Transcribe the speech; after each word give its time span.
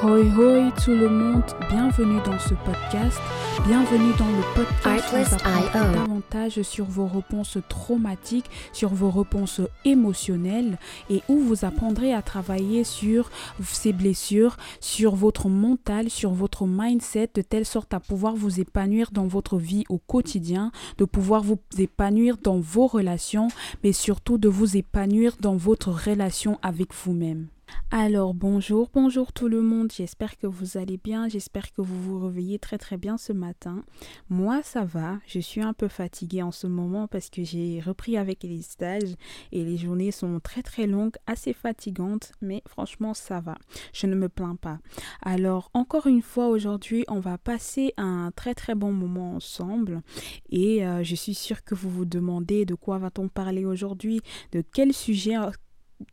Hoi 0.00 0.22
hoi 0.36 0.70
tout 0.84 0.92
le 0.92 1.08
monde, 1.08 1.42
bienvenue 1.68 2.20
dans 2.24 2.38
ce 2.38 2.54
podcast. 2.54 3.18
Bienvenue 3.66 4.12
dans 4.16 4.28
le 4.28 4.54
podcast 4.54 5.12
où 5.12 5.16
vous 5.16 5.34
apprendrez 5.34 5.92
davantage 5.92 6.62
sur 6.62 6.84
vos 6.84 7.08
réponses 7.08 7.58
traumatiques, 7.68 8.48
sur 8.72 8.90
vos 8.90 9.10
réponses 9.10 9.60
émotionnelles 9.84 10.78
et 11.10 11.20
où 11.28 11.40
vous 11.40 11.64
apprendrez 11.64 12.14
à 12.14 12.22
travailler 12.22 12.84
sur 12.84 13.28
ces 13.64 13.92
blessures, 13.92 14.56
sur 14.78 15.16
votre 15.16 15.48
mental, 15.48 16.10
sur 16.10 16.30
votre 16.30 16.64
mindset 16.68 17.30
de 17.34 17.42
telle 17.42 17.66
sorte 17.66 17.92
à 17.92 17.98
pouvoir 17.98 18.36
vous 18.36 18.60
épanouir 18.60 19.10
dans 19.10 19.26
votre 19.26 19.58
vie 19.58 19.84
au 19.88 19.98
quotidien, 19.98 20.70
de 20.98 21.06
pouvoir 21.06 21.42
vous 21.42 21.58
épanouir 21.76 22.36
dans 22.40 22.60
vos 22.60 22.86
relations, 22.86 23.48
mais 23.82 23.92
surtout 23.92 24.38
de 24.38 24.48
vous 24.48 24.76
épanouir 24.76 25.32
dans 25.40 25.56
votre 25.56 25.90
relation 25.90 26.60
avec 26.62 26.94
vous-même. 26.94 27.48
Alors 27.90 28.34
bonjour, 28.34 28.90
bonjour 28.92 29.32
tout 29.32 29.48
le 29.48 29.62
monde, 29.62 29.90
j'espère 29.90 30.36
que 30.36 30.46
vous 30.46 30.76
allez 30.76 30.98
bien, 30.98 31.26
j'espère 31.26 31.72
que 31.72 31.80
vous 31.80 32.02
vous 32.02 32.26
réveillez 32.26 32.58
très 32.58 32.76
très 32.76 32.98
bien 32.98 33.16
ce 33.16 33.32
matin. 33.32 33.82
Moi 34.28 34.62
ça 34.62 34.84
va, 34.84 35.18
je 35.26 35.40
suis 35.40 35.62
un 35.62 35.72
peu 35.72 35.88
fatiguée 35.88 36.42
en 36.42 36.52
ce 36.52 36.66
moment 36.66 37.08
parce 37.08 37.30
que 37.30 37.42
j'ai 37.44 37.80
repris 37.80 38.18
avec 38.18 38.42
les 38.42 38.60
stages 38.60 39.14
et 39.52 39.64
les 39.64 39.78
journées 39.78 40.10
sont 40.10 40.38
très 40.38 40.62
très 40.62 40.86
longues, 40.86 41.16
assez 41.26 41.54
fatigantes, 41.54 42.32
mais 42.42 42.62
franchement 42.68 43.14
ça 43.14 43.40
va, 43.40 43.56
je 43.94 44.06
ne 44.06 44.16
me 44.16 44.28
plains 44.28 44.56
pas. 44.56 44.80
Alors 45.22 45.70
encore 45.72 46.06
une 46.06 46.22
fois 46.22 46.48
aujourd'hui 46.48 47.06
on 47.08 47.20
va 47.20 47.38
passer 47.38 47.94
un 47.96 48.32
très 48.36 48.54
très 48.54 48.74
bon 48.74 48.92
moment 48.92 49.34
ensemble 49.36 50.02
et 50.50 50.86
euh, 50.86 51.02
je 51.02 51.14
suis 51.14 51.34
sûre 51.34 51.64
que 51.64 51.74
vous 51.74 51.88
vous 51.88 52.04
demandez 52.04 52.66
de 52.66 52.74
quoi 52.74 52.98
va-t-on 52.98 53.28
parler 53.28 53.64
aujourd'hui, 53.64 54.20
de 54.52 54.62
quel 54.72 54.92
sujet 54.92 55.36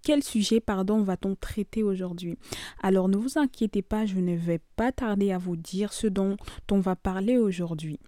quel 0.01 0.23
sujet 0.23 0.59
pardon 0.59 1.01
va-t-on 1.01 1.35
traiter 1.35 1.83
aujourd'hui? 1.83 2.37
Alors 2.81 3.09
ne 3.09 3.17
vous 3.17 3.37
inquiétez 3.37 3.81
pas, 3.81 4.05
je 4.05 4.15
ne 4.15 4.35
vais 4.35 4.59
pas 4.75 4.91
tarder 4.91 5.31
à 5.31 5.37
vous 5.37 5.55
dire 5.55 5.93
ce 5.93 6.07
dont 6.07 6.37
on 6.71 6.79
va 6.79 6.95
parler 6.95 7.37
aujourd'hui. 7.37 7.99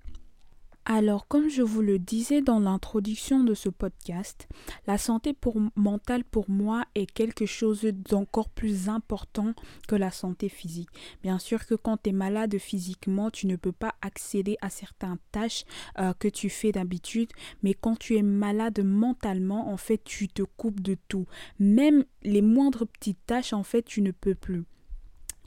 Alors, 0.89 1.27
comme 1.27 1.49
je 1.49 1.63
vous 1.63 1.81
le 1.81 1.99
disais 1.99 2.41
dans 2.41 2.61
l'introduction 2.61 3.43
de 3.43 3.53
ce 3.53 3.67
podcast, 3.67 4.47
la 4.87 4.97
santé 4.97 5.35
mentale 5.75 6.23
pour 6.23 6.49
moi 6.49 6.85
est 6.95 7.11
quelque 7.11 7.45
chose 7.45 7.81
d'encore 7.83 8.47
plus 8.47 8.87
important 8.87 9.51
que 9.89 9.95
la 9.97 10.11
santé 10.11 10.47
physique. 10.47 10.87
Bien 11.23 11.39
sûr 11.39 11.65
que 11.65 11.75
quand 11.75 11.97
tu 12.03 12.11
es 12.11 12.13
malade 12.13 12.57
physiquement, 12.57 13.29
tu 13.29 13.47
ne 13.47 13.57
peux 13.57 13.73
pas 13.73 13.95
accéder 14.01 14.55
à 14.61 14.69
certaines 14.69 15.17
tâches 15.33 15.65
euh, 15.99 16.13
que 16.17 16.29
tu 16.29 16.49
fais 16.49 16.71
d'habitude, 16.71 17.31
mais 17.63 17.73
quand 17.73 17.99
tu 17.99 18.15
es 18.15 18.23
malade 18.23 18.79
mentalement, 18.81 19.69
en 19.69 19.75
fait, 19.75 20.01
tu 20.05 20.29
te 20.29 20.43
coupes 20.43 20.79
de 20.79 20.95
tout. 21.09 21.25
Même 21.59 22.05
les 22.23 22.41
moindres 22.41 22.87
petites 22.87 23.25
tâches, 23.25 23.51
en 23.51 23.63
fait, 23.63 23.83
tu 23.83 24.01
ne 24.01 24.11
peux 24.11 24.35
plus. 24.35 24.63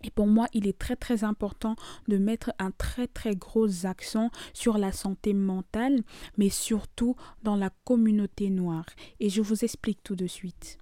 Et 0.02 0.10
pour 0.10 0.26
moi, 0.26 0.46
il 0.52 0.66
est 0.66 0.78
très 0.78 0.96
très 0.96 1.24
important 1.24 1.76
de 2.08 2.16
mettre 2.16 2.52
un 2.58 2.70
très 2.70 3.06
très 3.06 3.36
gros 3.36 3.86
accent 3.86 4.30
sur 4.52 4.78
la 4.78 4.92
santé 4.92 5.34
mentale, 5.34 6.00
mais 6.38 6.48
surtout 6.48 7.16
dans 7.42 7.56
la 7.56 7.70
communauté 7.84 8.50
noire. 8.50 8.86
Et 9.20 9.28
je 9.28 9.42
vous 9.42 9.64
explique 9.64 10.02
tout 10.02 10.16
de 10.16 10.26
suite. 10.26 10.78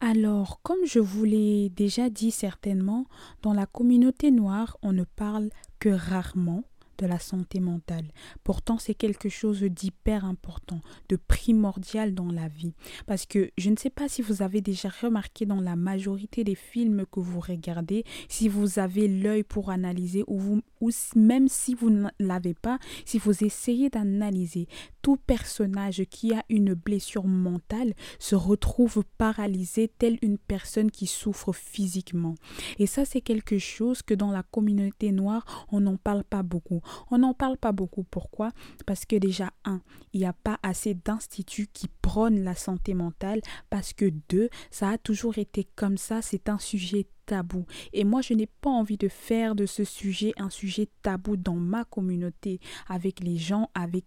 Alors, 0.00 0.60
comme 0.62 0.84
je 0.84 0.98
vous 0.98 1.24
l'ai 1.24 1.70
déjà 1.70 2.10
dit 2.10 2.30
certainement, 2.30 3.06
dans 3.42 3.54
la 3.54 3.66
communauté 3.66 4.30
noire, 4.30 4.76
on 4.82 4.92
ne 4.92 5.04
parle 5.04 5.48
que 5.78 5.88
rarement 5.88 6.64
de 6.98 7.06
la 7.06 7.18
santé 7.18 7.60
mentale. 7.60 8.06
Pourtant, 8.42 8.78
c'est 8.78 8.94
quelque 8.94 9.28
chose 9.28 9.62
d'hyper 9.62 10.24
important, 10.24 10.80
de 11.08 11.16
primordial 11.16 12.14
dans 12.14 12.30
la 12.30 12.48
vie. 12.48 12.74
Parce 13.06 13.26
que 13.26 13.50
je 13.58 13.70
ne 13.70 13.76
sais 13.76 13.90
pas 13.90 14.08
si 14.08 14.22
vous 14.22 14.42
avez 14.42 14.60
déjà 14.60 14.88
remarqué 14.88 15.46
dans 15.46 15.60
la 15.60 15.76
majorité 15.76 16.44
des 16.44 16.54
films 16.54 17.04
que 17.10 17.20
vous 17.20 17.40
regardez, 17.40 18.04
si 18.28 18.48
vous 18.48 18.78
avez 18.78 19.08
l'œil 19.08 19.42
pour 19.42 19.70
analyser 19.70 20.24
ou, 20.26 20.38
vous, 20.38 20.60
ou 20.80 20.90
même 21.16 21.48
si 21.48 21.74
vous 21.74 21.90
ne 21.90 22.08
l'avez 22.18 22.54
pas, 22.54 22.78
si 23.04 23.18
vous 23.18 23.44
essayez 23.44 23.90
d'analyser, 23.90 24.68
tout 25.02 25.16
personnage 25.16 26.02
qui 26.10 26.32
a 26.32 26.42
une 26.48 26.74
blessure 26.74 27.26
mentale 27.26 27.94
se 28.18 28.34
retrouve 28.34 29.04
paralysé 29.18 29.88
telle 29.98 30.18
une 30.22 30.38
personne 30.38 30.90
qui 30.90 31.06
souffre 31.06 31.52
physiquement. 31.52 32.34
Et 32.78 32.86
ça, 32.86 33.04
c'est 33.04 33.20
quelque 33.20 33.58
chose 33.58 34.02
que 34.02 34.14
dans 34.14 34.30
la 34.30 34.42
communauté 34.42 35.12
noire, 35.12 35.66
on 35.70 35.80
n'en 35.80 35.96
parle 35.96 36.24
pas 36.24 36.42
beaucoup. 36.42 36.80
On 37.10 37.18
n'en 37.18 37.34
parle 37.34 37.56
pas 37.56 37.72
beaucoup. 37.72 38.04
Pourquoi? 38.04 38.50
Parce 38.86 39.04
que 39.04 39.16
déjà, 39.16 39.52
un, 39.64 39.80
il 40.12 40.20
n'y 40.20 40.26
a 40.26 40.32
pas 40.32 40.58
assez 40.62 40.94
d'instituts 40.94 41.68
qui 41.72 41.88
prônent 42.02 42.42
la 42.42 42.54
santé 42.54 42.94
mentale. 42.94 43.40
Parce 43.70 43.92
que 43.92 44.12
deux, 44.28 44.48
ça 44.70 44.90
a 44.90 44.98
toujours 44.98 45.38
été 45.38 45.66
comme 45.76 45.96
ça. 45.96 46.22
C'est 46.22 46.48
un 46.48 46.58
sujet 46.58 47.06
tabou. 47.26 47.66
Et 47.92 48.04
moi, 48.04 48.20
je 48.20 48.34
n'ai 48.34 48.46
pas 48.46 48.70
envie 48.70 48.96
de 48.98 49.08
faire 49.08 49.54
de 49.54 49.66
ce 49.66 49.84
sujet 49.84 50.32
un 50.36 50.50
sujet 50.50 50.88
tabou 51.02 51.36
dans 51.36 51.54
ma 51.54 51.84
communauté, 51.84 52.60
avec 52.88 53.20
les 53.20 53.38
gens 53.38 53.70
avec 53.74 54.04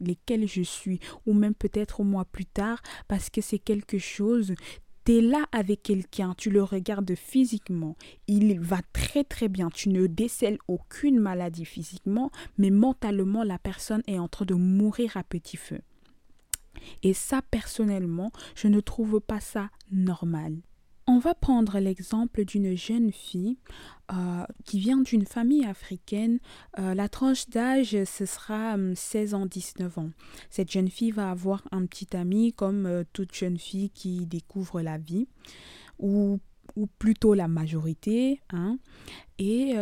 lesquels 0.00 0.46
je 0.46 0.62
suis, 0.62 1.00
ou 1.26 1.32
même 1.32 1.54
peut-être 1.54 2.00
au 2.00 2.04
mois 2.04 2.24
plus 2.24 2.46
tard, 2.46 2.80
parce 3.06 3.30
que 3.30 3.40
c'est 3.40 3.58
quelque 3.58 3.98
chose 3.98 4.54
là 5.08 5.46
avec 5.52 5.82
quelqu'un, 5.82 6.34
tu 6.36 6.50
le 6.50 6.62
regardes 6.62 7.14
physiquement, 7.14 7.96
il 8.26 8.60
va 8.60 8.80
très 8.92 9.24
très 9.24 9.48
bien, 9.48 9.70
tu 9.70 9.88
ne 9.88 10.06
décèles 10.06 10.58
aucune 10.68 11.18
maladie 11.18 11.64
physiquement, 11.64 12.30
mais 12.58 12.70
mentalement 12.70 13.42
la 13.42 13.58
personne 13.58 14.02
est 14.06 14.18
en 14.18 14.28
train 14.28 14.44
de 14.44 14.54
mourir 14.54 15.16
à 15.16 15.24
petit 15.24 15.56
feu. 15.56 15.80
Et 17.02 17.14
ça 17.14 17.40
personnellement, 17.50 18.30
je 18.54 18.68
ne 18.68 18.80
trouve 18.80 19.20
pas 19.20 19.40
ça 19.40 19.70
normal. 19.90 20.56
On 21.10 21.18
va 21.18 21.34
prendre 21.34 21.78
l'exemple 21.78 22.44
d'une 22.44 22.76
jeune 22.76 23.12
fille 23.12 23.56
euh, 24.12 24.44
qui 24.66 24.78
vient 24.78 24.98
d'une 24.98 25.24
famille 25.24 25.64
africaine. 25.64 26.38
Euh, 26.78 26.92
la 26.92 27.08
tranche 27.08 27.48
d'âge, 27.48 27.96
ce 28.04 28.26
sera 28.26 28.76
16 28.94 29.32
hum, 29.32 29.40
ans, 29.40 29.46
19 29.46 29.98
ans. 29.98 30.10
Cette 30.50 30.70
jeune 30.70 30.90
fille 30.90 31.10
va 31.10 31.30
avoir 31.30 31.66
un 31.72 31.86
petit 31.86 32.14
ami 32.14 32.52
comme 32.52 32.84
euh, 32.84 33.04
toute 33.14 33.34
jeune 33.34 33.56
fille 33.56 33.88
qui 33.88 34.26
découvre 34.26 34.82
la 34.82 34.98
vie, 34.98 35.28
ou, 35.98 36.40
ou 36.76 36.86
plutôt 36.98 37.32
la 37.32 37.48
majorité. 37.48 38.42
Hein. 38.50 38.78
Et 39.38 39.76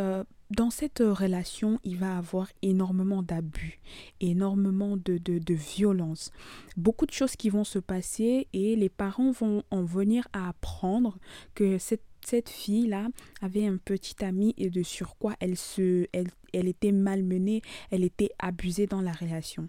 dans 0.51 0.71
cette 0.71 1.01
relation, 1.01 1.81
il 1.83 1.97
va 1.97 2.17
avoir 2.17 2.49
énormément 2.63 3.23
d'abus, 3.23 3.81
énormément 4.21 4.97
de, 4.97 5.19
de, 5.19 5.55
violence, 5.55 6.31
beaucoup 6.77 7.07
de 7.07 7.13
choses 7.13 7.37
qui 7.37 7.51
vont 7.51 7.65
se 7.65 7.79
passer 7.79 8.47
et 8.53 8.77
les 8.77 8.89
parents 8.89 9.33
vont 9.33 9.65
en 9.71 9.83
venir 9.83 10.29
à 10.33 10.49
apprendre 10.49 11.19
que 11.55 11.79
cette, 11.79 12.05
cette 12.25 12.49
fille-là 12.49 13.09
avait 13.43 13.67
un 13.67 13.77
petit 13.77 14.25
ami 14.25 14.55
et 14.57 14.71
de 14.71 14.83
surcroît, 14.83 15.35
elle, 15.41 15.57
se, 15.57 16.07
elle, 16.13 16.29
elle 16.53 16.69
était 16.69 16.93
malmenée, 16.93 17.63
elle 17.91 18.05
était 18.05 18.31
abusée 18.39 18.87
dans 18.87 19.01
la 19.01 19.13
relation. 19.13 19.69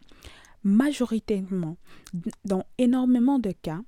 Majoritairement, 0.63 1.77
dans 2.45 2.65
énormément 2.77 3.39
de 3.39 3.51
cas, 3.51 3.81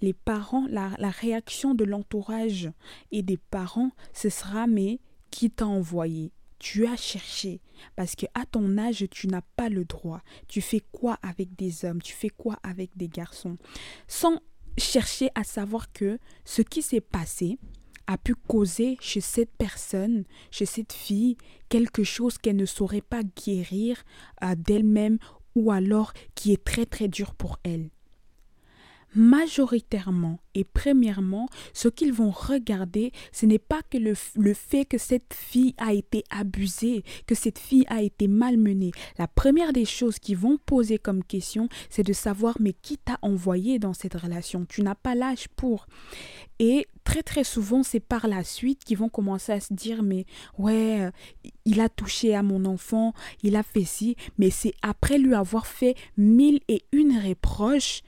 les 0.00 0.12
parents, 0.12 0.66
la, 0.68 0.90
la 0.98 1.10
réaction 1.10 1.74
de 1.74 1.84
l'entourage 1.84 2.70
et 3.12 3.22
des 3.22 3.36
parents, 3.36 3.90
ce 4.12 4.28
sera 4.28 4.66
mais 4.66 5.00
qui 5.30 5.50
t'a 5.50 5.66
envoyé. 5.66 6.32
Tu 6.58 6.86
as 6.86 6.96
cherché 6.96 7.60
parce 7.94 8.16
que 8.16 8.26
à 8.34 8.44
ton 8.44 8.78
âge, 8.78 9.06
tu 9.10 9.28
n'as 9.28 9.42
pas 9.56 9.68
le 9.68 9.84
droit. 9.84 10.22
Tu 10.48 10.60
fais 10.60 10.82
quoi 10.92 11.18
avec 11.22 11.54
des 11.54 11.84
hommes? 11.84 12.02
Tu 12.02 12.14
fais 12.14 12.30
quoi 12.30 12.58
avec 12.62 12.96
des 12.96 13.08
garçons? 13.08 13.58
Sans 14.08 14.40
chercher 14.76 15.30
à 15.34 15.44
savoir 15.44 15.92
que 15.92 16.18
ce 16.44 16.62
qui 16.62 16.82
s'est 16.82 17.00
passé 17.00 17.58
a 18.08 18.16
pu 18.16 18.34
causer 18.34 18.96
chez 19.00 19.20
cette 19.20 19.54
personne, 19.56 20.24
chez 20.50 20.66
cette 20.66 20.92
fille, 20.92 21.36
quelque 21.68 22.02
chose 22.02 22.38
qu'elle 22.38 22.56
ne 22.56 22.66
saurait 22.66 23.02
pas 23.02 23.22
guérir 23.22 24.02
euh, 24.42 24.54
d'elle-même 24.56 25.18
ou 25.54 25.70
alors 25.70 26.12
qui 26.34 26.52
est 26.52 26.64
très 26.64 26.86
très 26.86 27.08
dur 27.08 27.34
pour 27.34 27.58
elle 27.64 27.90
majoritairement 29.14 30.38
et 30.58 30.64
premièrement, 30.64 31.48
ce 31.72 31.86
qu'ils 31.86 32.12
vont 32.12 32.32
regarder, 32.32 33.12
ce 33.30 33.46
n'est 33.46 33.60
pas 33.60 33.80
que 33.88 33.96
le, 33.96 34.14
fait 34.54 34.84
que 34.84 34.98
cette 34.98 35.32
fille 35.32 35.76
a 35.78 35.92
été 35.92 36.24
abusée, 36.30 37.04
que 37.28 37.36
cette 37.36 37.60
fille 37.60 37.84
a 37.86 38.02
été 38.02 38.26
malmenée. 38.26 38.90
La 39.18 39.28
première 39.28 39.72
des 39.72 39.84
choses 39.84 40.18
qu'ils 40.18 40.36
vont 40.36 40.58
poser 40.58 40.98
comme 40.98 41.22
question, 41.22 41.68
c'est 41.90 42.02
de 42.02 42.12
savoir 42.12 42.56
mais 42.58 42.72
qui 42.72 42.98
t'a 42.98 43.20
envoyé 43.22 43.78
dans 43.78 43.92
cette 43.92 44.14
relation? 44.14 44.66
Tu 44.68 44.82
n'as 44.82 44.96
pas 44.96 45.14
l'âge 45.14 45.46
pour. 45.54 45.86
Et 46.58 46.88
très 47.04 47.22
très 47.22 47.44
souvent, 47.44 47.84
c'est 47.84 48.00
par 48.00 48.26
la 48.26 48.42
suite 48.42 48.82
qu'ils 48.82 48.98
vont 48.98 49.08
commencer 49.08 49.52
à 49.52 49.60
se 49.60 49.72
dire 49.72 50.02
mais 50.02 50.26
ouais, 50.58 51.08
il 51.64 51.80
a 51.80 51.88
touché 51.88 52.34
à 52.34 52.42
mon 52.42 52.64
enfant, 52.64 53.12
il 53.44 53.54
a 53.54 53.62
fait 53.62 53.84
ci, 53.84 54.16
mais 54.38 54.50
c'est 54.50 54.74
après 54.82 55.18
lui 55.18 55.34
avoir 55.34 55.68
fait 55.68 55.94
mille 56.16 56.58
et 56.66 56.82
une 56.90 57.16
reproches 57.16 58.02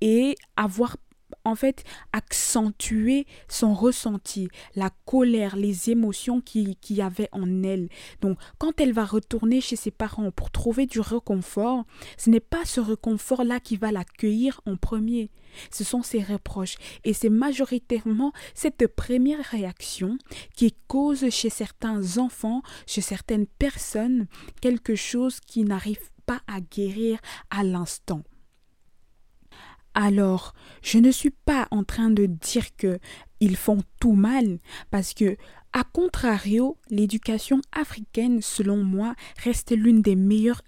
et 0.00 0.36
avoir 0.56 0.96
en 1.44 1.54
fait 1.54 1.84
accentuer 2.12 3.26
son 3.48 3.74
ressenti, 3.74 4.48
la 4.74 4.90
colère, 5.06 5.56
les 5.56 5.90
émotions 5.90 6.40
qu'il 6.40 6.76
y 6.90 7.02
avait 7.02 7.28
en 7.32 7.62
elle. 7.62 7.88
Donc 8.20 8.38
quand 8.58 8.80
elle 8.80 8.92
va 8.92 9.04
retourner 9.04 9.60
chez 9.60 9.76
ses 9.76 9.90
parents 9.90 10.30
pour 10.30 10.50
trouver 10.50 10.86
du 10.86 11.00
réconfort, 11.00 11.84
ce 12.16 12.30
n'est 12.30 12.40
pas 12.40 12.64
ce 12.64 12.80
réconfort-là 12.80 13.60
qui 13.60 13.76
va 13.76 13.92
l'accueillir 13.92 14.60
en 14.66 14.76
premier. 14.76 15.30
Ce 15.70 15.84
sont 15.84 16.02
ses 16.02 16.22
reproches. 16.22 16.76
Et 17.04 17.14
c'est 17.14 17.30
majoritairement 17.30 18.32
cette 18.54 18.86
première 18.86 19.44
réaction 19.44 20.18
qui 20.54 20.74
cause 20.86 21.28
chez 21.30 21.50
certains 21.50 22.18
enfants, 22.18 22.62
chez 22.86 23.00
certaines 23.00 23.46
personnes, 23.46 24.26
quelque 24.60 24.94
chose 24.94 25.40
qui 25.40 25.64
n'arrive 25.64 26.10
pas 26.26 26.42
à 26.46 26.60
guérir 26.60 27.18
à 27.50 27.64
l'instant. 27.64 28.22
Alors, 30.00 30.54
je 30.80 30.98
ne 30.98 31.10
suis 31.10 31.32
pas 31.32 31.66
en 31.72 31.82
train 31.82 32.08
de 32.08 32.26
dire 32.26 32.76
que 32.76 33.00
ils 33.40 33.56
font 33.56 33.78
tout 33.98 34.12
mal 34.12 34.58
parce 34.92 35.12
que 35.12 35.36
a 35.72 35.82
contrario, 35.82 36.78
l'éducation 36.88 37.60
africaine, 37.72 38.40
selon 38.40 38.84
moi, 38.84 39.16
reste 39.42 39.72
l'une 39.72 40.00
des 40.00 40.14
meilleures 40.14 40.62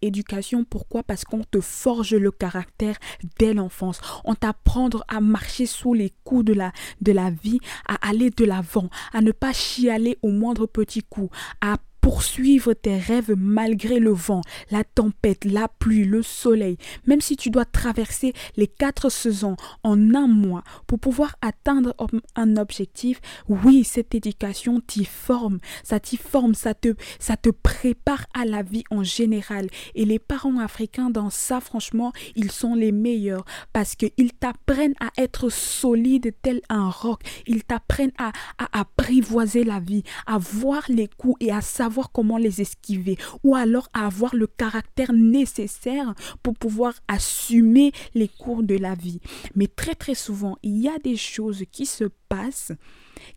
éducations. 0.00 0.64
Pourquoi? 0.64 1.02
Parce 1.02 1.24
qu'on 1.26 1.44
te 1.44 1.60
forge 1.60 2.14
le 2.14 2.30
caractère 2.30 2.96
dès 3.38 3.52
l'enfance. 3.52 4.00
On 4.24 4.34
t'apprend 4.34 4.88
à 5.08 5.20
marcher 5.20 5.66
sous 5.66 5.92
les 5.92 6.12
coups 6.24 6.46
de 6.46 6.54
la, 6.54 6.72
de 7.02 7.12
la 7.12 7.30
vie, 7.30 7.60
à 7.86 8.08
aller 8.08 8.30
de 8.30 8.46
l'avant, 8.46 8.88
à 9.12 9.20
ne 9.20 9.30
pas 9.30 9.52
chialer 9.52 10.18
au 10.22 10.30
moindre 10.30 10.64
petit 10.64 11.02
coup, 11.02 11.28
à 11.60 11.76
poursuivre 12.00 12.72
tes 12.72 12.98
rêves 12.98 13.34
malgré 13.36 13.98
le 13.98 14.12
vent, 14.12 14.40
la 14.70 14.84
tempête, 14.84 15.44
la 15.44 15.68
pluie, 15.68 16.04
le 16.04 16.22
soleil, 16.22 16.76
même 17.06 17.20
si 17.20 17.36
tu 17.36 17.50
dois 17.50 17.64
traverser 17.64 18.32
les 18.56 18.66
quatre 18.66 19.10
saisons 19.10 19.56
en 19.82 20.14
un 20.14 20.26
mois 20.26 20.62
pour 20.86 20.98
pouvoir 20.98 21.36
atteindre 21.42 21.94
un 22.36 22.56
objectif, 22.56 23.20
oui, 23.48 23.84
cette 23.84 24.14
éducation 24.14 24.80
t'y 24.80 25.04
forme, 25.04 25.58
ça 25.84 26.00
t'y 26.00 26.16
forme, 26.16 26.54
ça 26.54 26.74
te, 26.74 26.94
ça 27.18 27.36
te 27.36 27.50
prépare 27.50 28.26
à 28.34 28.44
la 28.44 28.62
vie 28.62 28.84
en 28.90 29.02
général. 29.02 29.68
Et 29.94 30.04
les 30.04 30.18
parents 30.18 30.58
africains 30.58 31.10
dans 31.10 31.30
ça, 31.30 31.60
franchement, 31.60 32.12
ils 32.34 32.50
sont 32.50 32.74
les 32.74 32.92
meilleurs 32.92 33.44
parce 33.72 33.94
qu'ils 33.94 34.32
t'apprennent 34.38 34.94
à 35.00 35.10
être 35.20 35.48
solide 35.50 36.32
tel 36.42 36.60
un 36.68 36.88
roc, 36.88 37.20
ils 37.46 37.64
t'apprennent 37.64 38.12
à, 38.18 38.32
à 38.58 38.80
apprivoiser 38.80 39.64
la 39.64 39.80
vie, 39.80 40.02
à 40.26 40.38
voir 40.38 40.84
les 40.88 41.08
coups 41.08 41.36
et 41.40 41.52
à 41.52 41.60
savoir 41.60 41.89
comment 42.12 42.38
les 42.38 42.60
esquiver 42.60 43.16
ou 43.44 43.54
alors 43.54 43.88
avoir 43.92 44.34
le 44.34 44.46
caractère 44.46 45.12
nécessaire 45.12 46.14
pour 46.42 46.54
pouvoir 46.54 46.94
assumer 47.08 47.92
les 48.14 48.28
cours 48.28 48.62
de 48.62 48.76
la 48.76 48.94
vie. 48.94 49.20
Mais 49.54 49.66
très 49.66 49.94
très 49.94 50.14
souvent, 50.14 50.56
il 50.62 50.78
y 50.78 50.88
a 50.88 50.98
des 50.98 51.16
choses 51.16 51.64
qui 51.70 51.86
se 51.86 52.04
passent 52.28 52.72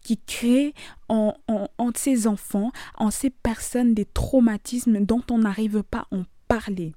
qui 0.04 0.18
créent 0.18 0.74
en, 1.10 1.36
en 1.48 1.92
ces 1.96 2.28
enfants, 2.28 2.72
en 2.98 3.12
ces 3.12 3.30
personnes 3.30 3.94
des 3.94 4.06
traumatismes 4.06 5.06
dont 5.06 5.24
on 5.30 5.40
n'arrive 5.40 5.84
pas 5.84 6.08
à 6.12 6.16
en 6.16 6.24
parler. 6.48 6.94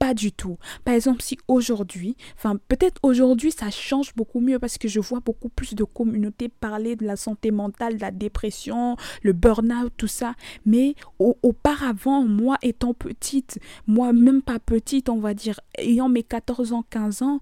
Pas 0.00 0.14
du 0.14 0.32
tout. 0.32 0.56
Par 0.82 0.94
exemple, 0.94 1.20
si 1.20 1.36
aujourd'hui, 1.46 2.16
enfin 2.34 2.56
peut-être 2.68 2.98
aujourd'hui 3.02 3.52
ça 3.52 3.70
change 3.70 4.14
beaucoup 4.14 4.40
mieux 4.40 4.58
parce 4.58 4.78
que 4.78 4.88
je 4.88 4.98
vois 4.98 5.20
beaucoup 5.20 5.50
plus 5.50 5.74
de 5.74 5.84
communautés 5.84 6.48
parler 6.48 6.96
de 6.96 7.04
la 7.04 7.16
santé 7.16 7.50
mentale, 7.50 7.96
de 7.96 8.00
la 8.00 8.10
dépression, 8.10 8.96
le 9.22 9.34
burn-out, 9.34 9.92
tout 9.98 10.06
ça. 10.06 10.34
Mais 10.64 10.94
auparavant, 11.18 12.24
moi 12.24 12.56
étant 12.62 12.94
petite, 12.94 13.58
moi 13.86 14.14
même 14.14 14.40
pas 14.40 14.58
petite, 14.58 15.10
on 15.10 15.20
va 15.20 15.34
dire, 15.34 15.60
ayant 15.76 16.08
mes 16.08 16.22
14 16.22 16.72
ans, 16.72 16.84
15 16.88 17.20
ans, 17.20 17.38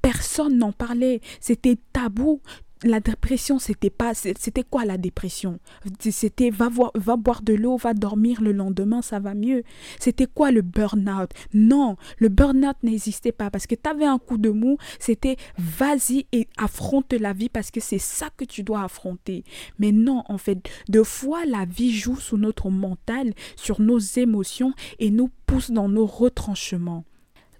personne 0.00 0.56
n'en 0.56 0.72
parlait. 0.72 1.20
C'était 1.40 1.76
tabou 1.92 2.40
la 2.84 3.00
dépression, 3.00 3.58
c'était 3.58 3.90
pas, 3.90 4.14
c'était 4.14 4.62
quoi 4.62 4.84
la 4.84 4.98
dépression? 4.98 5.58
C'était 6.00 6.50
va, 6.50 6.68
va 6.94 7.16
boire 7.16 7.42
de 7.42 7.54
l'eau, 7.54 7.76
va 7.76 7.94
dormir 7.94 8.40
le 8.40 8.52
lendemain, 8.52 9.02
ça 9.02 9.18
va 9.18 9.34
mieux. 9.34 9.62
C'était 9.98 10.26
quoi 10.26 10.50
le 10.50 10.62
burn-out? 10.62 11.30
Non, 11.54 11.96
le 12.18 12.28
burn-out 12.28 12.76
n'existait 12.82 13.32
pas 13.32 13.50
parce 13.50 13.66
que 13.66 13.74
tu 13.74 13.88
avais 13.88 14.04
un 14.06 14.18
coup 14.18 14.38
de 14.38 14.50
mou, 14.50 14.78
c'était 14.98 15.36
vas-y 15.58 16.26
et 16.32 16.48
affronte 16.56 17.12
la 17.12 17.32
vie 17.32 17.48
parce 17.48 17.70
que 17.70 17.80
c'est 17.80 17.98
ça 17.98 18.30
que 18.36 18.44
tu 18.44 18.62
dois 18.62 18.82
affronter. 18.82 19.44
Mais 19.78 19.92
non, 19.92 20.22
en 20.28 20.38
fait, 20.38 20.68
de 20.88 21.02
fois 21.02 21.44
la 21.46 21.64
vie 21.64 21.92
joue 21.92 22.16
sur 22.16 22.38
notre 22.38 22.70
mental, 22.70 23.32
sur 23.56 23.80
nos 23.80 23.98
émotions 23.98 24.72
et 24.98 25.10
nous 25.10 25.30
pousse 25.46 25.70
dans 25.70 25.88
nos 25.88 26.06
retranchements. 26.06 27.04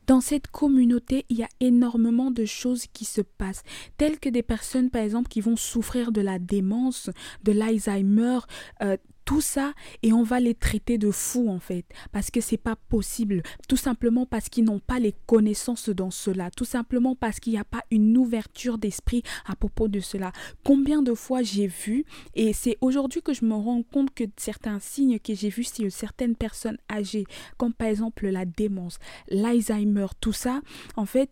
Dans 0.08 0.22
cette 0.22 0.46
communauté, 0.46 1.26
il 1.28 1.36
y 1.36 1.42
a 1.42 1.48
énormément 1.60 2.30
de 2.30 2.46
choses 2.46 2.86
qui 2.86 3.04
se 3.04 3.20
passent, 3.20 3.62
telles 3.98 4.18
que 4.18 4.30
des 4.30 4.42
personnes, 4.42 4.88
par 4.88 5.02
exemple, 5.02 5.28
qui 5.28 5.42
vont 5.42 5.56
souffrir 5.56 6.12
de 6.12 6.22
la 6.22 6.38
démence, 6.38 7.10
de 7.44 7.52
l'Alzheimer, 7.52 8.38
euh, 8.82 8.96
tout 9.28 9.42
ça 9.42 9.74
et 10.02 10.14
on 10.14 10.22
va 10.22 10.40
les 10.40 10.54
traiter 10.54 10.96
de 10.96 11.10
fous 11.10 11.50
en 11.50 11.58
fait. 11.58 11.84
Parce 12.12 12.30
que 12.30 12.40
c'est 12.40 12.56
pas 12.56 12.76
possible. 12.88 13.42
Tout 13.68 13.76
simplement 13.76 14.24
parce 14.24 14.48
qu'ils 14.48 14.64
n'ont 14.64 14.78
pas 14.78 14.98
les 14.98 15.14
connaissances 15.26 15.90
dans 15.90 16.10
cela. 16.10 16.50
Tout 16.50 16.64
simplement 16.64 17.14
parce 17.14 17.38
qu'il 17.38 17.52
n'y 17.52 17.58
a 17.58 17.64
pas 17.64 17.82
une 17.90 18.16
ouverture 18.16 18.78
d'esprit 18.78 19.22
à 19.44 19.54
propos 19.54 19.86
de 19.86 20.00
cela. 20.00 20.32
Combien 20.64 21.02
de 21.02 21.12
fois 21.12 21.42
j'ai 21.42 21.66
vu 21.66 22.06
et 22.34 22.54
c'est 22.54 22.78
aujourd'hui 22.80 23.20
que 23.20 23.34
je 23.34 23.44
me 23.44 23.52
rends 23.52 23.82
compte 23.82 24.14
que 24.14 24.24
certains 24.38 24.80
signes 24.80 25.18
que 25.18 25.34
j'ai 25.34 25.50
vus 25.50 25.68
chez 25.76 25.90
certaines 25.90 26.34
personnes 26.34 26.78
âgées 26.90 27.26
comme 27.58 27.74
par 27.74 27.88
exemple 27.88 28.28
la 28.28 28.46
démence 28.46 28.98
l'Alzheimer 29.28 30.06
tout 30.20 30.32
ça 30.32 30.62
en 30.96 31.04
fait 31.04 31.28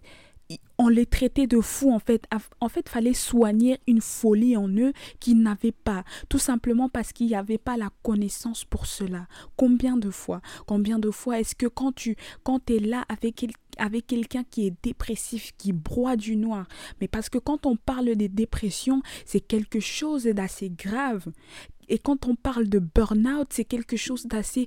on 0.78 0.88
les 0.88 1.06
traitait 1.06 1.46
de 1.46 1.60
fous 1.60 1.92
en 1.92 1.98
fait. 1.98 2.26
En 2.60 2.68
fait, 2.68 2.88
fallait 2.88 3.14
soigner 3.14 3.78
une 3.86 4.00
folie 4.00 4.56
en 4.56 4.68
eux 4.68 4.92
qu'ils 5.20 5.42
n'avaient 5.42 5.72
pas, 5.72 6.04
tout 6.28 6.38
simplement 6.38 6.88
parce 6.88 7.12
qu'il 7.12 7.26
n'y 7.26 7.34
avait 7.34 7.58
pas 7.58 7.76
la 7.76 7.90
connaissance 8.02 8.64
pour 8.64 8.86
cela. 8.86 9.26
Combien 9.56 9.96
de 9.96 10.10
fois, 10.10 10.40
combien 10.66 10.98
de 10.98 11.10
fois 11.10 11.40
est-ce 11.40 11.54
que 11.54 11.66
quand 11.66 11.92
tu 11.92 12.16
quand 12.42 12.70
es 12.70 12.78
là 12.78 13.04
avec 13.08 13.46
avec 13.78 14.06
quelqu'un 14.06 14.44
qui 14.50 14.66
est 14.66 14.74
dépressif, 14.82 15.52
qui 15.58 15.72
broie 15.72 16.16
du 16.16 16.36
noir. 16.36 16.66
Mais 17.00 17.08
parce 17.08 17.28
que 17.28 17.38
quand 17.38 17.66
on 17.66 17.76
parle 17.76 18.16
de 18.16 18.26
dépression, 18.26 19.02
c'est 19.26 19.40
quelque 19.40 19.80
chose 19.80 20.24
d'assez 20.24 20.70
grave. 20.70 21.26
Et 21.88 21.98
quand 21.98 22.26
on 22.26 22.34
parle 22.34 22.68
de 22.68 22.78
burn-out, 22.78 23.48
c'est 23.50 23.64
quelque 23.64 23.96
chose 23.96 24.26
d'assez 24.26 24.66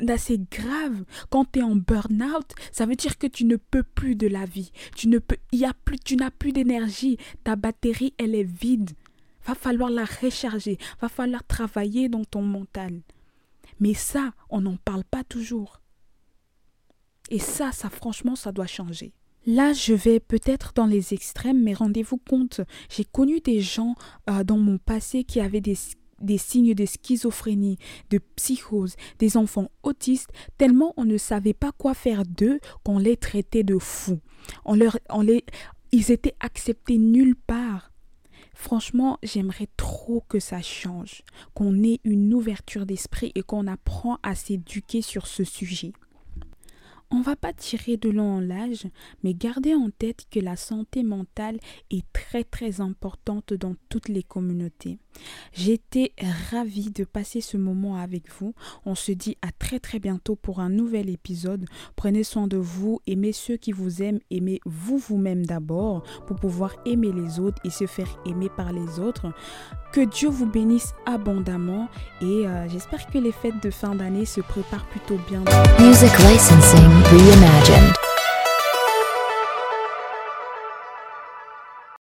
d'assez 0.00 0.40
grave. 0.50 1.04
Quand 1.30 1.50
tu 1.50 1.60
es 1.60 1.62
en 1.62 1.76
burn-out, 1.76 2.52
ça 2.72 2.86
veut 2.86 2.96
dire 2.96 3.18
que 3.18 3.26
tu 3.26 3.44
ne 3.44 3.56
peux 3.56 3.82
plus 3.82 4.14
de 4.14 4.26
la 4.26 4.44
vie. 4.44 4.72
Tu 4.94 5.08
ne 5.08 5.18
peux, 5.18 5.36
y 5.52 5.64
a 5.64 5.72
plus, 5.84 5.98
tu 5.98 6.16
n'as 6.16 6.30
plus 6.30 6.52
d'énergie. 6.52 7.18
Ta 7.44 7.56
batterie, 7.56 8.14
elle 8.18 8.34
est 8.34 8.44
vide. 8.44 8.90
Va 9.46 9.54
falloir 9.54 9.90
la 9.90 10.04
recharger. 10.04 10.78
Va 11.00 11.08
falloir 11.08 11.44
travailler 11.44 12.08
dans 12.08 12.24
ton 12.24 12.42
mental. 12.42 13.02
Mais 13.80 13.94
ça, 13.94 14.32
on 14.50 14.60
n'en 14.60 14.76
parle 14.76 15.04
pas 15.04 15.24
toujours. 15.24 15.80
Et 17.30 17.38
ça, 17.38 17.72
ça 17.72 17.90
franchement, 17.90 18.36
ça 18.36 18.52
doit 18.52 18.66
changer. 18.66 19.12
Là, 19.46 19.72
je 19.72 19.94
vais 19.94 20.18
peut-être 20.18 20.72
dans 20.74 20.86
les 20.86 21.14
extrêmes, 21.14 21.62
mais 21.62 21.74
rendez-vous 21.74 22.16
compte, 22.18 22.60
j'ai 22.90 23.04
connu 23.04 23.40
des 23.40 23.60
gens 23.60 23.94
euh, 24.28 24.42
dans 24.42 24.58
mon 24.58 24.78
passé 24.78 25.22
qui 25.22 25.40
avaient 25.40 25.60
des 25.60 25.76
des 26.20 26.38
signes 26.38 26.74
de 26.74 26.86
schizophrénie, 26.86 27.78
de 28.10 28.18
psychose, 28.36 28.96
des 29.18 29.36
enfants 29.36 29.70
autistes, 29.82 30.30
tellement 30.58 30.94
on 30.96 31.04
ne 31.04 31.18
savait 31.18 31.54
pas 31.54 31.72
quoi 31.72 31.94
faire 31.94 32.24
d'eux 32.24 32.60
qu'on 32.84 32.98
les 32.98 33.16
traitait 33.16 33.64
de 33.64 33.78
fous. 33.78 34.20
On 34.64 34.74
leur, 34.74 34.98
on 35.10 35.22
les, 35.22 35.44
ils 35.92 36.10
étaient 36.10 36.36
acceptés 36.40 36.98
nulle 36.98 37.36
part. 37.36 37.92
Franchement, 38.54 39.18
j'aimerais 39.22 39.68
trop 39.76 40.24
que 40.28 40.40
ça 40.40 40.62
change, 40.62 41.22
qu'on 41.52 41.82
ait 41.82 42.00
une 42.04 42.32
ouverture 42.32 42.86
d'esprit 42.86 43.30
et 43.34 43.42
qu'on 43.42 43.66
apprend 43.66 44.18
à 44.22 44.34
s'éduquer 44.34 45.02
sur 45.02 45.26
ce 45.26 45.44
sujet. 45.44 45.92
On 47.10 47.20
va 47.20 47.36
pas 47.36 47.52
tirer 47.52 47.96
de 47.96 48.08
long 48.08 48.36
en 48.36 48.40
l'âge, 48.40 48.86
mais 49.22 49.32
gardez 49.34 49.74
en 49.74 49.90
tête 49.90 50.24
que 50.30 50.40
la 50.40 50.56
santé 50.56 51.04
mentale 51.04 51.58
est 51.90 52.04
très 52.12 52.42
très 52.42 52.80
importante 52.80 53.52
dans 53.52 53.76
toutes 53.88 54.08
les 54.08 54.24
communautés. 54.24 54.98
J'étais 55.52 56.12
ravie 56.50 56.90
de 56.90 57.04
passer 57.04 57.40
ce 57.40 57.56
moment 57.56 57.96
avec 57.96 58.24
vous. 58.38 58.54
On 58.84 58.94
se 58.94 59.12
dit 59.12 59.36
à 59.42 59.48
très 59.58 59.80
très 59.80 59.98
bientôt 59.98 60.36
pour 60.36 60.60
un 60.60 60.68
nouvel 60.68 61.10
épisode. 61.10 61.66
Prenez 61.96 62.24
soin 62.24 62.46
de 62.46 62.56
vous, 62.56 63.00
aimez 63.06 63.32
ceux 63.32 63.56
qui 63.56 63.72
vous 63.72 64.02
aiment, 64.02 64.20
aimez 64.30 64.60
vous 64.64 64.98
vous-même 64.98 65.46
d'abord 65.46 66.02
pour 66.26 66.36
pouvoir 66.36 66.74
aimer 66.84 67.12
les 67.12 67.40
autres 67.40 67.60
et 67.64 67.70
se 67.70 67.86
faire 67.86 68.08
aimer 68.26 68.50
par 68.56 68.72
les 68.72 69.00
autres. 69.00 69.32
Que 69.92 70.02
Dieu 70.02 70.28
vous 70.28 70.46
bénisse 70.46 70.94
abondamment 71.06 71.88
et 72.20 72.46
euh, 72.46 72.68
j'espère 72.68 73.06
que 73.06 73.18
les 73.18 73.32
fêtes 73.32 73.62
de 73.62 73.70
fin 73.70 73.94
d'année 73.94 74.26
se 74.26 74.40
préparent 74.40 74.86
plutôt 74.86 75.18
bien. 75.28 75.44